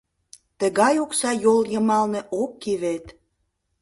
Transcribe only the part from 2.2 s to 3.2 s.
ок кий вет!